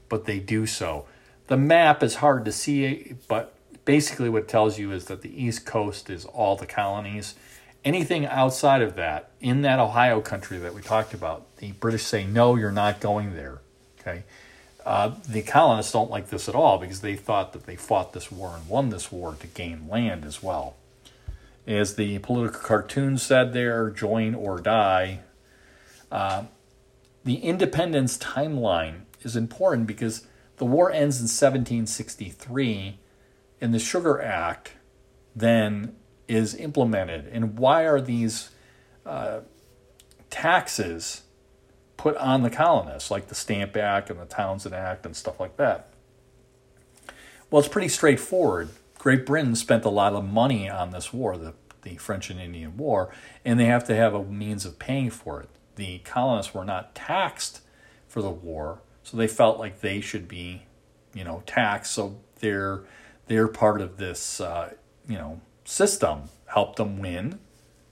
but 0.07 0.25
they 0.25 0.39
do 0.39 0.65
so. 0.65 1.05
The 1.45 1.57
map 1.57 2.01
is 2.01 2.15
hard 2.15 2.43
to 2.45 2.51
see, 2.51 3.13
but 3.27 3.53
basically 3.89 4.29
what 4.29 4.47
tells 4.47 4.77
you 4.77 4.91
is 4.91 5.05
that 5.05 5.23
the 5.23 5.43
East 5.43 5.65
Coast 5.65 6.11
is 6.11 6.23
all 6.25 6.55
the 6.55 6.67
colonies. 6.67 7.33
Anything 7.83 8.23
outside 8.23 8.83
of 8.83 8.95
that, 8.97 9.31
in 9.41 9.63
that 9.63 9.79
Ohio 9.79 10.21
country 10.21 10.59
that 10.59 10.75
we 10.75 10.83
talked 10.83 11.11
about, 11.15 11.57
the 11.57 11.71
British 11.71 12.03
say, 12.03 12.23
no, 12.23 12.55
you're 12.55 12.71
not 12.71 12.99
going 12.99 13.33
there. 13.33 13.61
Okay. 13.99 14.25
Uh, 14.85 15.15
the 15.27 15.41
colonists 15.41 15.91
don't 15.91 16.11
like 16.11 16.29
this 16.29 16.47
at 16.47 16.53
all 16.53 16.77
because 16.77 17.01
they 17.01 17.15
thought 17.15 17.51
that 17.53 17.65
they 17.65 17.75
fought 17.75 18.13
this 18.13 18.31
war 18.31 18.53
and 18.55 18.69
won 18.69 18.89
this 18.89 19.11
war 19.11 19.35
to 19.39 19.47
gain 19.47 19.87
land 19.89 20.23
as 20.23 20.43
well. 20.43 20.75
As 21.65 21.95
the 21.95 22.19
political 22.19 22.61
cartoon 22.61 23.17
said 23.17 23.53
there, 23.53 23.89
join 23.89 24.35
or 24.35 24.59
die. 24.59 25.21
Uh, 26.11 26.43
the 27.25 27.37
independence 27.37 28.19
timeline 28.19 29.05
is 29.23 29.35
important 29.35 29.87
because 29.87 30.27
the 30.57 30.65
war 30.65 30.91
ends 30.91 31.17
in 31.17 31.23
1763 31.23 32.98
and 33.61 33.73
the 33.73 33.79
Sugar 33.79 34.21
Act 34.21 34.73
then 35.35 35.95
is 36.27 36.55
implemented. 36.55 37.27
And 37.27 37.57
why 37.57 37.83
are 37.83 37.99
these 37.99 38.51
uh, 39.05 39.41
taxes 40.29 41.23
put 41.97 42.15
on 42.17 42.43
the 42.43 42.49
colonists, 42.49 43.11
like 43.11 43.27
the 43.27 43.35
Stamp 43.35 43.75
Act 43.75 44.09
and 44.09 44.19
the 44.19 44.25
Townshend 44.25 44.75
Act 44.75 45.05
and 45.05 45.15
stuff 45.15 45.39
like 45.39 45.57
that? 45.57 45.91
Well, 47.49 47.59
it's 47.59 47.67
pretty 47.67 47.89
straightforward. 47.89 48.69
Great 48.99 49.25
Britain 49.25 49.55
spent 49.55 49.85
a 49.85 49.89
lot 49.89 50.13
of 50.13 50.23
money 50.23 50.69
on 50.69 50.91
this 50.91 51.11
war, 51.11 51.37
the, 51.37 51.53
the 51.81 51.97
French 51.97 52.29
and 52.29 52.39
Indian 52.39 52.77
War, 52.77 53.09
and 53.43 53.59
they 53.59 53.65
have 53.65 53.85
to 53.85 53.95
have 53.95 54.13
a 54.13 54.23
means 54.23 54.65
of 54.65 54.77
paying 54.77 55.09
for 55.09 55.41
it. 55.41 55.49
The 55.75 55.99
colonists 55.99 56.53
were 56.53 56.65
not 56.65 56.93
taxed 56.93 57.61
for 58.07 58.21
the 58.21 58.29
war, 58.29 58.81
so 59.03 59.17
they 59.17 59.27
felt 59.27 59.57
like 59.57 59.79
they 59.79 60.01
should 60.01 60.27
be, 60.27 60.63
you 61.13 61.23
know, 61.23 61.41
taxed. 61.45 61.93
So 61.93 62.19
they're 62.39 62.81
they're 63.29 63.47
part 63.47 63.79
of 63.79 63.95
this, 63.97 64.41
uh, 64.41 64.73
you 65.07 65.15
know, 65.15 65.39
system. 65.63 66.23
Help 66.47 66.75
them 66.75 66.99
win. 66.99 67.39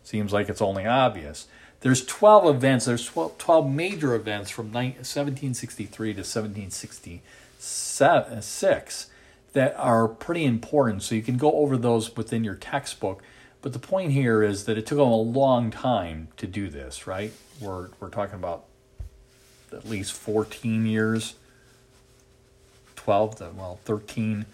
Seems 0.03 0.33
like 0.33 0.49
it's 0.49 0.63
only 0.63 0.85
obvious. 0.85 1.47
There's 1.81 2.03
12 2.05 2.55
events. 2.55 2.85
There's 2.85 3.05
12, 3.05 3.37
12 3.37 3.69
major 3.69 4.15
events 4.15 4.49
from 4.49 4.73
1763 4.73 6.13
to 6.13 6.21
1766 6.21 9.07
that 9.53 9.75
are 9.77 10.07
pretty 10.07 10.43
important. 10.43 11.03
So 11.03 11.13
you 11.13 11.21
can 11.21 11.37
go 11.37 11.51
over 11.53 11.77
those 11.77 12.17
within 12.17 12.43
your 12.43 12.55
textbook. 12.55 13.21
But 13.61 13.73
the 13.73 13.79
point 13.79 14.13
here 14.13 14.41
is 14.41 14.63
that 14.65 14.75
it 14.77 14.87
took 14.87 14.97
them 14.97 15.07
a 15.07 15.15
long 15.15 15.69
time 15.69 16.29
to 16.37 16.47
do 16.47 16.69
this, 16.69 17.05
right? 17.05 17.31
We're, 17.61 17.89
we're 17.99 18.09
talking 18.09 18.33
about 18.35 18.63
at 19.71 19.87
least 19.87 20.13
14 20.13 20.87
years, 20.87 21.35
12 22.95 23.35
to, 23.35 23.51
well, 23.55 23.79
13 23.85 24.47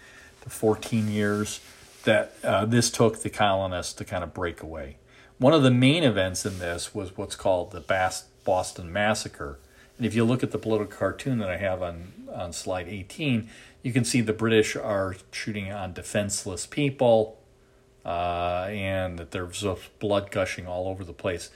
to 0.44 0.50
14 0.50 1.08
years 1.08 1.60
that 2.04 2.34
uh, 2.44 2.64
this 2.64 2.90
took 2.90 3.22
the 3.22 3.30
colonists 3.30 3.92
to 3.94 4.04
kind 4.04 4.22
of 4.22 4.32
break 4.32 4.62
away. 4.62 4.96
One 5.38 5.52
of 5.52 5.62
the 5.62 5.70
main 5.70 6.04
events 6.04 6.46
in 6.46 6.58
this 6.58 6.94
was 6.94 7.16
what's 7.16 7.34
called 7.34 7.72
the 7.72 7.80
Bas- 7.80 8.26
Boston 8.44 8.92
Massacre. 8.92 9.58
And 9.96 10.06
if 10.06 10.14
you 10.14 10.24
look 10.24 10.42
at 10.42 10.50
the 10.50 10.58
political 10.58 10.96
cartoon 10.96 11.38
that 11.38 11.50
I 11.50 11.56
have 11.56 11.82
on, 11.82 12.12
on 12.32 12.52
slide 12.52 12.88
18, 12.88 13.48
you 13.82 13.92
can 13.92 14.04
see 14.04 14.20
the 14.20 14.32
British 14.32 14.76
are 14.76 15.16
shooting 15.32 15.72
on 15.72 15.92
defenseless 15.92 16.66
people 16.66 17.40
uh, 18.04 18.66
and 18.68 19.18
that 19.18 19.30
there's 19.30 19.64
blood 19.98 20.30
gushing 20.30 20.66
all 20.66 20.88
over 20.88 21.04
the 21.04 21.12
place. 21.12 21.50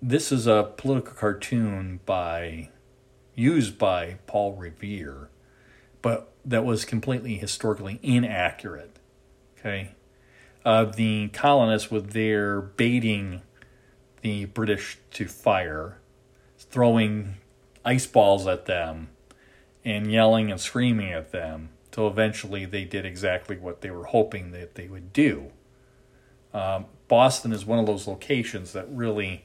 This 0.00 0.30
is 0.30 0.46
a 0.46 0.72
political 0.76 1.14
cartoon 1.14 2.00
by 2.06 2.70
used 3.34 3.78
by 3.78 4.16
Paul 4.26 4.54
Revere, 4.54 5.28
but 6.06 6.32
that 6.44 6.64
was 6.64 6.84
completely 6.84 7.34
historically 7.34 7.98
inaccurate. 8.00 9.00
Okay, 9.58 9.90
uh, 10.64 10.84
the 10.84 11.26
colonists 11.32 11.90
were 11.90 12.00
there 12.00 12.60
baiting 12.60 13.42
the 14.20 14.44
British 14.44 14.98
to 15.10 15.26
fire, 15.26 15.98
throwing 16.60 17.38
ice 17.84 18.06
balls 18.06 18.46
at 18.46 18.66
them, 18.66 19.08
and 19.84 20.12
yelling 20.12 20.48
and 20.52 20.60
screaming 20.60 21.12
at 21.12 21.32
them. 21.32 21.70
Till 21.90 22.06
eventually 22.06 22.64
they 22.64 22.84
did 22.84 23.04
exactly 23.04 23.56
what 23.56 23.80
they 23.80 23.90
were 23.90 24.04
hoping 24.04 24.52
that 24.52 24.76
they 24.76 24.86
would 24.86 25.12
do. 25.12 25.50
Um, 26.54 26.84
Boston 27.08 27.52
is 27.52 27.66
one 27.66 27.80
of 27.80 27.86
those 27.86 28.06
locations 28.06 28.72
that 28.74 28.86
really 28.88 29.44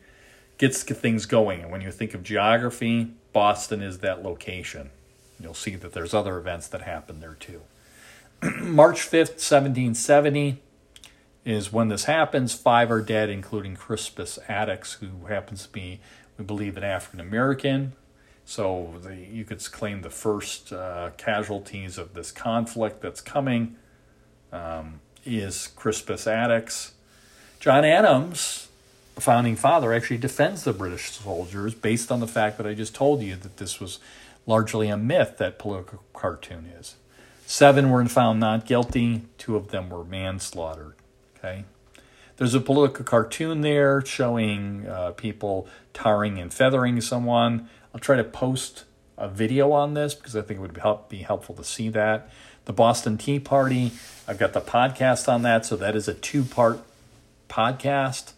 gets 0.60 0.84
things 0.84 1.26
going. 1.26 1.64
And 1.64 1.72
when 1.72 1.82
you 1.82 1.90
think 1.90 2.14
of 2.14 2.22
geography, 2.22 3.16
Boston 3.34 3.82
is 3.82 3.98
that 4.02 4.22
location. 4.22 4.92
You'll 5.42 5.54
see 5.54 5.76
that 5.76 5.94
there's 5.94 6.14
other 6.14 6.38
events 6.38 6.68
that 6.70 6.82
happen 6.82 7.20
there 7.20 7.38
too. 7.40 7.62
March 8.62 9.02
5th, 9.02 9.40
1770 9.40 10.62
is 11.46 11.72
when 11.74 11.90
this 11.90 12.06
happens. 12.06 12.54
Five 12.54 12.92
are 12.92 13.02
dead, 13.02 13.30
including 13.30 13.76
Crispus 13.76 14.38
Attucks, 14.48 14.94
who 14.96 15.26
happens 15.28 15.64
to 15.64 15.70
be, 15.70 16.00
we 16.38 16.46
believe, 16.46 16.78
an 16.78 16.84
African 16.84 17.20
American. 17.20 17.94
So 18.46 18.96
the, 19.02 19.16
you 19.16 19.46
could 19.46 19.64
claim 19.72 20.02
the 20.02 20.10
first 20.10 20.74
uh, 20.74 21.12
casualties 21.18 21.98
of 21.98 22.14
this 22.14 22.32
conflict 22.32 23.02
that's 23.02 23.22
coming 23.22 23.76
um, 24.52 25.00
is 25.26 25.68
Crispus 25.76 26.26
Attucks. 26.26 26.92
John 27.60 27.86
Adams, 27.86 28.68
the 29.16 29.22
founding 29.22 29.56
father, 29.56 29.94
actually 29.94 30.18
defends 30.18 30.64
the 30.64 30.74
British 30.74 31.12
soldiers 31.12 31.76
based 31.76 32.12
on 32.12 32.20
the 32.20 32.28
fact 32.28 32.58
that 32.58 32.66
I 32.66 32.74
just 32.74 32.96
told 32.96 33.22
you 33.22 33.36
that 33.36 33.58
this 33.58 33.80
was 33.80 34.00
largely 34.46 34.88
a 34.90 34.98
myth 34.98 35.38
that 35.38 35.60
political 35.60 36.04
cartoon 36.14 36.66
is. 36.66 36.96
Seven 37.46 37.90
were 37.90 38.06
found 38.06 38.40
not 38.40 38.66
guilty, 38.66 39.24
two 39.38 39.56
of 39.56 39.70
them 39.70 39.90
were 39.90 40.04
manslaughter. 40.04 40.96
Okay. 41.38 41.66
There's 42.38 42.54
a 42.54 42.60
political 42.60 43.06
cartoon 43.06 43.62
there 43.62 44.04
showing 44.04 44.88
uh, 44.88 45.12
people 45.12 45.68
tarring 45.94 46.40
and 46.40 46.52
feathering 46.52 47.00
someone. 47.02 47.70
I'll 47.94 48.00
try 48.00 48.16
to 48.16 48.24
post 48.24 48.86
a 49.18 49.28
video 49.28 49.72
on 49.72 49.94
this 49.94 50.16
because 50.16 50.36
I 50.36 50.42
think 50.42 50.60
it 50.60 50.62
would 50.62 50.78
help, 50.78 51.10
be 51.10 51.20
helpful 51.20 51.54
to 51.56 51.64
see 51.64 51.90
that. 51.90 52.30
The 52.66 52.74
Boston 52.74 53.18
Tea 53.18 53.40
Party, 53.40 53.92
I've 54.28 54.40
got 54.40 54.54
the 54.54 54.62
podcast 54.62 55.32
on 55.32 55.42
that, 55.44 55.66
so 55.66 55.76
that 55.76 55.96
is 55.96 56.08
a 56.08 56.14
two 56.14 56.44
part 56.44 56.80
podcast. 57.50 58.34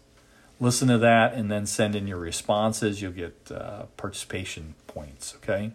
Listen 0.60 0.88
to 0.88 0.98
that 0.98 1.34
and 1.34 1.50
then 1.50 1.66
send 1.66 1.94
in 1.94 2.06
your 2.06 2.18
responses. 2.18 3.00
You'll 3.00 3.12
get 3.12 3.50
uh, 3.50 3.84
participation 3.96 4.74
points, 4.86 5.34
okay? 5.36 5.72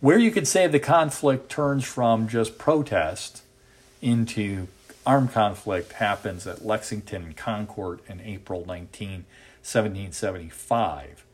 Where 0.00 0.18
you 0.18 0.30
could 0.30 0.46
say 0.46 0.66
the 0.66 0.80
conflict 0.80 1.50
turns 1.50 1.84
from 1.84 2.28
just 2.28 2.58
protest 2.58 3.42
into 4.02 4.68
armed 5.06 5.32
conflict 5.32 5.92
happens 5.94 6.46
at 6.46 6.64
Lexington 6.64 7.22
and 7.24 7.36
Concord 7.36 8.00
in 8.08 8.20
April 8.20 8.64
19, 8.66 9.24
1775. 9.62 11.24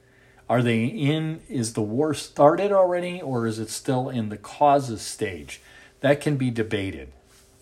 Are 0.49 0.63
they 0.63 0.85
in, 0.85 1.41
is 1.49 1.75
the 1.75 1.83
war 1.83 2.13
started 2.15 2.73
already 2.73 3.21
or 3.21 3.47
is 3.47 3.59
it 3.59 3.71
still 3.71 4.09
in 4.09 4.29
the 4.29 4.37
causes 4.37 5.03
stage? 5.03 5.61
That 6.01 6.21
can 6.21 6.37
be 6.37 6.51
debated. 6.51 7.13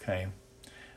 Okay. 0.02 0.28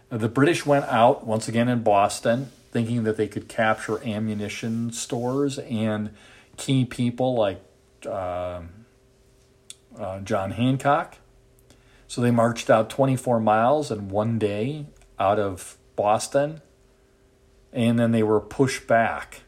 The 0.09 0.29
British 0.29 0.65
went 0.65 0.85
out 0.85 1.25
once 1.25 1.47
again 1.47 1.67
in 1.69 1.83
Boston 1.83 2.51
thinking 2.71 3.03
that 3.03 3.17
they 3.17 3.27
could 3.27 3.49
capture 3.49 4.01
ammunition 4.03 4.91
stores 4.91 5.59
and 5.59 6.11
key 6.57 6.85
people 6.85 7.35
like. 7.35 7.61
Uh, 8.05 8.61
uh, 9.97 10.19
John 10.19 10.51
Hancock. 10.51 11.17
So 12.07 12.21
they 12.21 12.31
marched 12.31 12.69
out 12.69 12.89
24 12.89 13.39
miles 13.39 13.89
in 13.89 14.09
one 14.09 14.37
day 14.37 14.85
out 15.17 15.39
of 15.39 15.77
Boston, 15.95 16.61
and 17.71 17.97
then 17.97 18.11
they 18.11 18.23
were 18.23 18.41
pushed 18.41 18.87
back. 18.87 19.41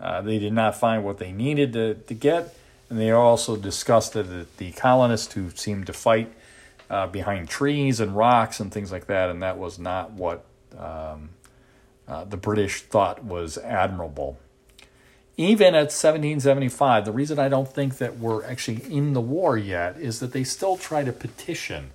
Uh, 0.00 0.22
they 0.22 0.38
did 0.38 0.52
not 0.52 0.74
find 0.74 1.04
what 1.04 1.18
they 1.18 1.30
needed 1.30 1.72
to, 1.74 1.94
to 1.94 2.14
get, 2.14 2.54
and 2.88 2.98
they 2.98 3.10
also 3.10 3.56
disgusted 3.56 4.32
at 4.32 4.56
the 4.56 4.72
colonists 4.72 5.34
who 5.34 5.50
seemed 5.50 5.86
to 5.86 5.92
fight 5.92 6.32
uh, 6.88 7.06
behind 7.06 7.48
trees 7.48 8.00
and 8.00 8.16
rocks 8.16 8.58
and 8.58 8.72
things 8.72 8.90
like 8.90 9.06
that, 9.06 9.30
and 9.30 9.42
that 9.42 9.56
was 9.56 9.78
not 9.78 10.10
what 10.10 10.44
um, 10.76 11.30
uh, 12.08 12.24
the 12.24 12.36
British 12.36 12.82
thought 12.82 13.22
was 13.22 13.56
admirable. 13.58 14.38
Even 15.36 15.74
at 15.74 15.92
1775, 15.92 17.04
the 17.04 17.12
reason 17.12 17.38
I 17.38 17.48
don't 17.48 17.68
think 17.68 17.98
that 17.98 18.18
we're 18.18 18.44
actually 18.44 18.82
in 18.94 19.12
the 19.12 19.20
war 19.20 19.56
yet 19.56 19.96
is 19.98 20.20
that 20.20 20.32
they 20.32 20.44
still 20.44 20.76
try 20.76 21.02
to 21.04 21.12
petition 21.12 21.90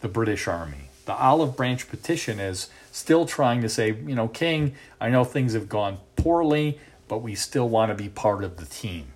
the 0.00 0.08
British 0.08 0.46
Army. 0.46 0.90
The 1.06 1.14
Olive 1.14 1.56
Branch 1.56 1.88
petition 1.88 2.38
is 2.38 2.70
still 2.92 3.26
trying 3.26 3.62
to 3.62 3.68
say, 3.68 3.88
you 3.88 4.14
know, 4.14 4.28
King, 4.28 4.74
I 5.00 5.10
know 5.10 5.24
things 5.24 5.54
have 5.54 5.68
gone 5.68 5.98
poorly, 6.16 6.78
but 7.08 7.18
we 7.18 7.34
still 7.34 7.68
want 7.68 7.90
to 7.90 7.94
be 8.00 8.08
part 8.08 8.44
of 8.44 8.56
the 8.56 8.66
team. 8.66 9.06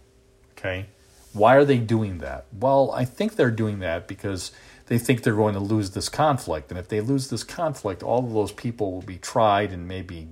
Okay? 0.58 0.86
Why 1.32 1.54
are 1.54 1.64
they 1.64 1.78
doing 1.78 2.18
that? 2.18 2.46
Well, 2.52 2.90
I 2.92 3.04
think 3.04 3.36
they're 3.36 3.50
doing 3.50 3.80
that 3.80 4.08
because 4.08 4.50
they 4.86 4.98
think 4.98 5.22
they're 5.22 5.34
going 5.34 5.54
to 5.54 5.60
lose 5.60 5.90
this 5.90 6.08
conflict. 6.08 6.70
And 6.70 6.78
if 6.78 6.88
they 6.88 7.00
lose 7.00 7.28
this 7.28 7.44
conflict, 7.44 8.02
all 8.02 8.24
of 8.24 8.32
those 8.32 8.52
people 8.52 8.92
will 8.92 9.02
be 9.02 9.18
tried 9.18 9.72
and 9.72 9.88
maybe 9.88 10.28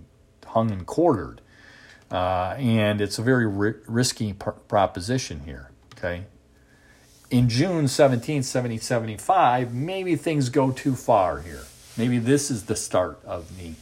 hung 0.47 0.71
and 0.71 0.87
quartered. 0.87 1.40
Uh, 2.12 2.54
and 2.59 3.00
it's 3.00 3.19
a 3.19 3.23
very 3.23 3.47
ri- 3.47 3.81
risky 3.87 4.35
pr- 4.35 4.50
proposition 4.50 5.40
here. 5.47 5.71
Okay. 5.97 6.25
In 7.31 7.49
June 7.49 7.88
17, 7.88 8.37
1775, 8.37 9.73
maybe 9.73 10.16
things 10.16 10.50
go 10.50 10.71
too 10.71 10.95
far 10.95 11.40
here. 11.40 11.62
Maybe 11.97 12.19
this 12.19 12.50
is 12.50 12.66
the 12.66 12.76
start 12.76 13.19
of 13.25 13.57
the 13.59 13.73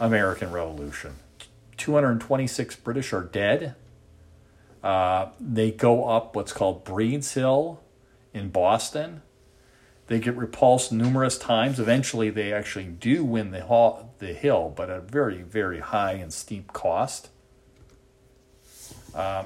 American 0.00 0.50
Revolution. 0.50 1.14
226 1.76 2.74
British 2.76 3.12
are 3.12 3.22
dead. 3.22 3.76
Uh, 4.82 5.28
they 5.38 5.70
go 5.70 6.08
up 6.08 6.34
what's 6.34 6.52
called 6.52 6.84
Breed's 6.84 7.34
Hill 7.34 7.80
in 8.34 8.50
Boston. 8.50 9.22
They 10.08 10.18
get 10.18 10.36
repulsed 10.36 10.90
numerous 10.90 11.38
times. 11.38 11.78
Eventually, 11.78 12.30
they 12.30 12.52
actually 12.52 12.86
do 12.86 13.24
win 13.24 13.52
the, 13.52 14.04
the 14.18 14.32
hill, 14.32 14.72
but 14.74 14.90
at 14.90 14.96
a 14.96 15.00
very, 15.00 15.42
very 15.42 15.78
high 15.78 16.12
and 16.12 16.32
steep 16.32 16.72
cost. 16.72 17.28
Uh, 19.14 19.44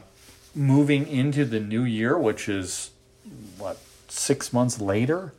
moving 0.54 1.06
into 1.06 1.44
the 1.44 1.60
new 1.60 1.84
year, 1.84 2.18
which 2.18 2.48
is 2.48 2.90
what 3.58 3.78
six 4.08 4.52
months 4.52 4.80
later, 4.80 5.32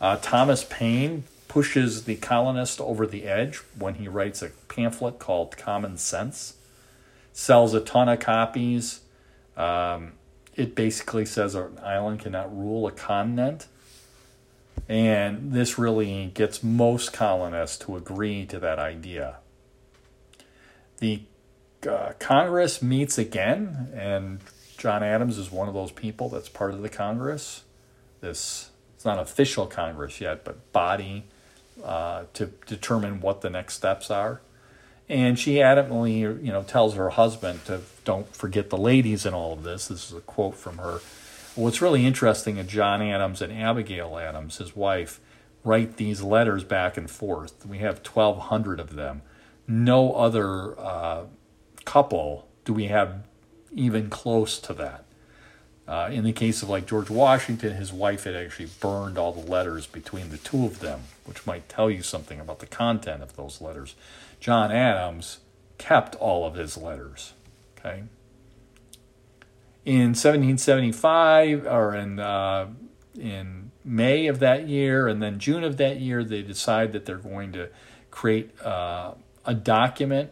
uh, 0.00 0.18
Thomas 0.20 0.66
Paine 0.68 1.24
pushes 1.48 2.04
the 2.04 2.16
colonists 2.16 2.80
over 2.80 3.06
the 3.06 3.24
edge 3.24 3.58
when 3.78 3.94
he 3.94 4.08
writes 4.08 4.42
a 4.42 4.48
pamphlet 4.68 5.18
called 5.18 5.56
Common 5.56 5.96
Sense. 5.96 6.56
Sells 7.32 7.74
a 7.74 7.80
ton 7.80 8.08
of 8.08 8.20
copies. 8.20 9.00
Um, 9.56 10.12
it 10.56 10.74
basically 10.74 11.24
says 11.24 11.54
an 11.54 11.78
island 11.82 12.20
cannot 12.20 12.56
rule 12.56 12.86
a 12.86 12.92
continent. 12.92 13.66
And 14.88 15.52
this 15.52 15.78
really 15.78 16.26
gets 16.34 16.62
most 16.62 17.12
colonists 17.12 17.78
to 17.78 17.96
agree 17.96 18.44
to 18.46 18.58
that 18.58 18.78
idea. 18.78 19.36
The 20.98 21.22
uh, 21.86 22.12
Congress 22.18 22.82
meets 22.82 23.18
again, 23.18 23.90
and 23.94 24.40
John 24.76 25.02
Adams 25.02 25.38
is 25.38 25.50
one 25.50 25.68
of 25.68 25.74
those 25.74 25.92
people 25.92 26.28
that's 26.28 26.48
part 26.48 26.74
of 26.74 26.82
the 26.82 26.88
Congress. 26.88 27.64
This 28.20 28.70
it's 28.94 29.04
not 29.04 29.18
official 29.18 29.66
Congress 29.66 30.20
yet, 30.20 30.44
but 30.44 30.72
body 30.72 31.24
uh, 31.82 32.24
to 32.34 32.46
determine 32.66 33.20
what 33.20 33.40
the 33.40 33.50
next 33.50 33.74
steps 33.74 34.10
are. 34.10 34.40
And 35.08 35.38
she 35.38 35.56
adamantly, 35.56 36.20
you 36.20 36.52
know, 36.52 36.62
tells 36.62 36.94
her 36.94 37.10
husband 37.10 37.64
to 37.66 37.82
don't 38.04 38.34
forget 38.34 38.70
the 38.70 38.78
ladies 38.78 39.26
in 39.26 39.34
all 39.34 39.52
of 39.52 39.62
this. 39.62 39.88
This 39.88 40.10
is 40.10 40.16
a 40.16 40.22
quote 40.22 40.54
from 40.54 40.78
her. 40.78 41.00
What's 41.54 41.82
really 41.82 42.06
interesting 42.06 42.56
is 42.56 42.66
John 42.66 43.02
Adams 43.02 43.42
and 43.42 43.52
Abigail 43.52 44.18
Adams, 44.18 44.56
his 44.56 44.74
wife, 44.74 45.20
write 45.62 45.98
these 45.98 46.22
letters 46.22 46.64
back 46.64 46.96
and 46.96 47.10
forth. 47.10 47.66
We 47.66 47.78
have 47.78 47.98
1,200 47.98 48.80
of 48.80 48.96
them. 48.96 49.22
No 49.68 50.12
other 50.14 50.78
uh, 50.78 51.24
couple 51.84 52.48
do 52.64 52.72
we 52.72 52.86
have 52.86 53.24
even 53.72 54.08
close 54.08 54.58
to 54.60 54.72
that. 54.74 55.04
Uh, 55.86 56.08
in 56.10 56.24
the 56.24 56.32
case 56.32 56.62
of 56.62 56.68
like 56.70 56.86
George 56.86 57.10
Washington, 57.10 57.74
his 57.74 57.92
wife 57.92 58.24
had 58.24 58.34
actually 58.34 58.68
burned 58.80 59.18
all 59.18 59.32
the 59.32 59.50
letters 59.50 59.86
between 59.86 60.30
the 60.30 60.38
two 60.38 60.64
of 60.64 60.80
them, 60.80 61.02
which 61.26 61.46
might 61.46 61.68
tell 61.68 61.90
you 61.90 62.02
something 62.02 62.40
about 62.40 62.60
the 62.60 62.66
content 62.66 63.22
of 63.22 63.36
those 63.36 63.60
letters. 63.60 63.94
John 64.40 64.72
Adams 64.72 65.40
kept 65.76 66.14
all 66.16 66.46
of 66.46 66.54
his 66.54 66.78
letters. 66.78 67.34
Okay. 67.78 68.04
In 69.84 70.14
1775, 70.14 71.66
or 71.66 71.94
in 71.94 72.18
uh, 72.18 72.68
in 73.18 73.70
May 73.84 74.26
of 74.26 74.38
that 74.38 74.66
year, 74.66 75.06
and 75.06 75.22
then 75.22 75.38
June 75.38 75.62
of 75.62 75.76
that 75.76 76.00
year, 76.00 76.24
they 76.24 76.40
decide 76.40 76.92
that 76.92 77.04
they're 77.04 77.16
going 77.18 77.52
to 77.52 77.68
create 78.10 78.58
uh, 78.62 79.12
a 79.44 79.52
document 79.52 80.30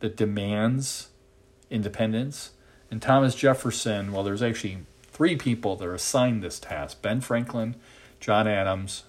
that 0.00 0.16
demands 0.16 1.08
independence. 1.70 2.50
And 2.90 3.00
Thomas 3.00 3.34
Jefferson, 3.34 4.12
well, 4.12 4.24
there's 4.24 4.42
actually 4.42 4.78
three 5.02 5.36
people 5.36 5.76
that 5.76 5.86
are 5.86 5.94
assigned 5.94 6.42
this 6.42 6.58
task 6.58 7.00
Ben 7.00 7.20
Franklin, 7.20 7.76
John 8.18 8.48
Adams, 8.48 9.04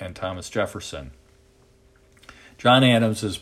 and 0.00 0.16
Thomas 0.16 0.48
Jefferson. 0.48 1.10
John 2.56 2.84
Adams 2.84 3.22
is, 3.22 3.40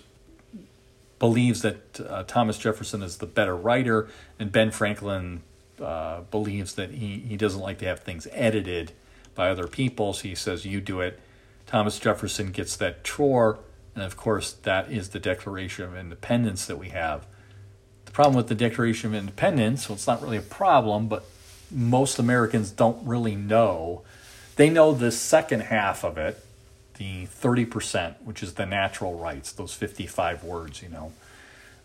believes 1.18 1.62
that 1.62 2.00
uh, 2.00 2.24
Thomas 2.24 2.58
Jefferson 2.58 3.02
is 3.02 3.18
the 3.18 3.26
better 3.26 3.54
writer, 3.54 4.08
and 4.38 4.50
Ben 4.50 4.70
Franklin 4.70 5.42
uh, 5.80 6.22
believes 6.30 6.74
that 6.74 6.90
he, 6.90 7.18
he 7.20 7.36
doesn't 7.36 7.60
like 7.60 7.78
to 7.78 7.86
have 7.86 8.00
things 8.00 8.26
edited 8.32 8.92
by 9.34 9.50
other 9.50 9.66
people, 9.66 10.12
so 10.12 10.22
he 10.22 10.34
says, 10.34 10.64
You 10.64 10.80
do 10.80 11.00
it. 11.00 11.20
Thomas 11.66 11.98
Jefferson 11.98 12.50
gets 12.50 12.76
that 12.76 13.04
chore, 13.04 13.58
and 13.94 14.04
of 14.04 14.16
course, 14.16 14.52
that 14.52 14.90
is 14.90 15.10
the 15.10 15.18
Declaration 15.18 15.84
of 15.84 15.96
Independence 15.96 16.66
that 16.66 16.76
we 16.76 16.90
have. 16.90 17.26
The 18.04 18.12
problem 18.12 18.36
with 18.36 18.48
the 18.48 18.54
Declaration 18.54 19.10
of 19.10 19.14
Independence, 19.14 19.88
well, 19.88 19.96
it's 19.96 20.06
not 20.06 20.22
really 20.22 20.36
a 20.36 20.42
problem, 20.42 21.08
but 21.08 21.24
most 21.70 22.18
Americans 22.18 22.70
don't 22.70 23.06
really 23.06 23.36
know. 23.36 24.02
They 24.56 24.70
know 24.70 24.92
the 24.92 25.12
second 25.12 25.60
half 25.60 26.04
of 26.04 26.18
it, 26.18 26.44
the 26.98 27.26
30%, 27.26 28.16
which 28.22 28.42
is 28.42 28.54
the 28.54 28.66
natural 28.66 29.18
rights, 29.18 29.52
those 29.52 29.74
55 29.74 30.44
words, 30.44 30.82
you 30.82 30.88
know. 30.88 31.12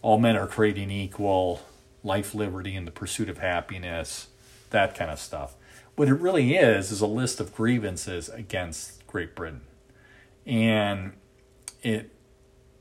All 0.01 0.19
men 0.19 0.35
are 0.35 0.47
created 0.47 0.91
equal, 0.91 1.61
life, 2.03 2.35
liberty, 2.35 2.75
and 2.75 2.85
the 2.85 2.91
pursuit 2.91 3.29
of 3.29 3.37
happiness, 3.39 4.27
that 4.71 4.95
kind 4.95 5.09
of 5.09 5.19
stuff. 5.19 5.55
What 5.95 6.09
it 6.09 6.15
really 6.15 6.55
is, 6.55 6.91
is 6.91 7.01
a 7.01 7.07
list 7.07 7.39
of 7.39 7.55
grievances 7.55 8.29
against 8.29 9.05
Great 9.07 9.35
Britain. 9.35 9.61
And 10.45 11.13
it, 11.85 12.11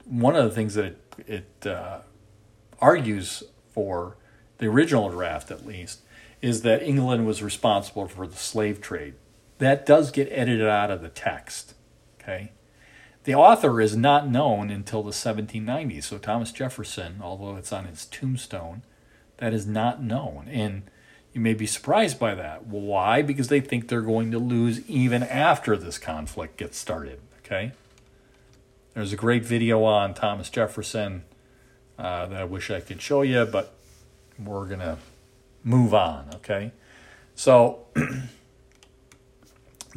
one 0.07 0.35
of 0.35 0.45
the 0.45 0.51
things 0.51 0.75
that 0.75 0.85
it, 0.85 0.99
it 1.63 1.67
uh, 1.67 2.01
argues 2.81 3.43
for, 3.73 4.17
the 4.59 4.67
original 4.67 5.11
draft 5.11 5.51
at 5.51 5.67
least, 5.67 6.01
is 6.41 6.63
that 6.63 6.83
England 6.83 7.27
was 7.27 7.43
responsible 7.43 8.09
for 8.09 8.27
the 8.27 8.37
slave 8.37 8.81
trade. 8.81 9.15
That 9.59 9.85
does 9.85 10.11
get 10.11 10.29
edited 10.31 10.67
out 10.67 10.91
of 10.91 11.03
the 11.03 11.09
text. 11.09 11.75
Okay. 12.21 12.53
The 13.25 13.35
author 13.35 13.81
is 13.81 13.97
not 13.97 14.29
known 14.29 14.71
until 14.71 15.03
the 15.03 15.11
1790s. 15.11 16.05
So 16.05 16.19
Thomas 16.19 16.53
Jefferson, 16.53 17.21
although 17.23 17.57
it's 17.57 17.73
on 17.73 17.85
his 17.85 18.07
tombstone, 18.07 18.83
that 19.37 19.53
is 19.53 19.67
not 19.67 20.03
known. 20.03 20.49
And 20.51 20.83
you 21.33 21.41
may 21.41 21.55
be 21.55 21.67
surprised 21.67 22.19
by 22.19 22.35
that. 22.35 22.67
Why? 22.67 23.21
Because 23.23 23.49
they 23.49 23.61
think 23.61 23.89
they're 23.89 24.03
going 24.03 24.31
to 24.31 24.39
lose 24.39 24.89
even 24.89 25.23
after 25.23 25.77
this 25.77 25.99
conflict 25.99 26.57
gets 26.57 26.79
started. 26.79 27.21
Okay. 27.45 27.73
There's 28.95 29.13
a 29.13 29.17
great 29.17 29.45
video 29.45 29.83
on 29.83 30.15
Thomas 30.15 30.49
Jefferson 30.49 31.25
uh, 31.99 32.27
that 32.27 32.41
I 32.41 32.45
wish 32.45 32.71
I 32.71 32.79
could 32.79 33.03
show 33.03 33.23
you, 33.23 33.45
but 33.45 33.75
we're 34.39 34.67
going 34.67 34.79
to 34.79 34.99
move 35.65 35.93
on, 35.93 36.31
okay? 36.37 36.71
So 37.35 37.87
the 37.95 38.29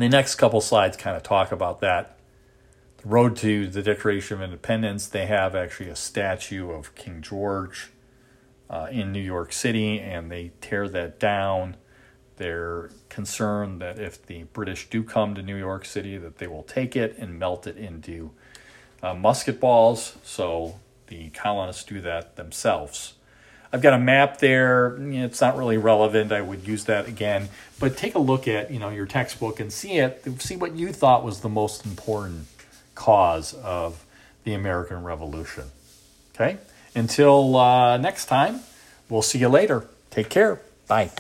next 0.10 0.34
couple 0.36 0.62
slides 0.62 0.98
kind 0.98 1.16
of 1.16 1.22
talk 1.22 1.52
about 1.52 1.80
that. 1.82 2.18
The 2.98 3.08
road 3.08 3.36
to 3.38 3.68
the 3.68 3.84
Declaration 3.84 4.38
of 4.38 4.42
Independence, 4.42 5.06
they 5.06 5.28
have 5.28 5.56
actually 5.56 5.90
a 5.90 5.96
statue 5.96 6.72
of 6.72 6.96
King 6.96 7.22
George 7.22 7.92
uh, 8.68 8.88
in 8.90 9.12
New 9.12 9.22
York 9.22 9.54
City, 9.54 10.00
and 10.00 10.32
they 10.32 10.54
tear 10.60 10.90
that 10.90 11.20
down. 11.20 11.78
They're 12.38 12.90
concerned 13.10 13.80
that 13.80 14.00
if 14.00 14.26
the 14.26 14.46
British 14.54 14.90
do 14.90 15.04
come 15.04 15.36
to 15.36 15.44
New 15.44 15.56
York 15.56 15.86
City, 15.86 16.18
that 16.18 16.40
they 16.40 16.48
will 16.48 16.64
take 16.64 16.96
it 16.96 17.16
and 17.20 17.38
melt 17.38 17.68
it 17.68 17.78
into 17.78 18.32
uh, 19.02 19.14
musket 19.14 19.60
balls. 19.60 20.16
So 20.24 20.80
the 21.08 21.30
colonists 21.30 21.84
do 21.84 22.02
that 22.02 22.36
themselves. 22.36 23.14
I've 23.72 23.82
got 23.82 23.94
a 23.94 24.00
map 24.00 24.40
there. 24.40 24.98
It's 25.00 25.42
not 25.42 25.58
really 25.58 25.78
relevant. 25.78 26.32
I 26.32 26.42
would 26.42 26.66
use 26.66 26.86
that 26.86 27.08
again. 27.08 27.50
But 27.80 27.98
take 27.98 28.16
a 28.16 28.20
look 28.20 28.48
at 28.48 28.72
you 28.72 28.80
know 28.80 28.90
your 28.90 29.06
textbook 29.06 29.60
and 29.60 29.72
see 29.72 29.98
it. 29.98 30.24
See 30.42 30.56
what 30.56 30.76
you 30.76 30.94
thought 30.94 31.24
was 31.24 31.42
the 31.42 31.50
most 31.50 31.86
important 31.86 32.48
cause 32.96 33.54
of 33.54 34.06
the 34.44 34.54
American 34.54 35.04
Revolution. 35.04 35.66
Okay. 36.34 36.58
Until 36.96 37.56
uh, 37.58 37.98
next 37.98 38.26
time, 38.26 38.62
we'll 39.10 39.22
see 39.22 39.40
you 39.40 39.50
later. 39.50 39.86
Take 40.10 40.30
care. 40.30 40.62
Bye. 40.88 41.12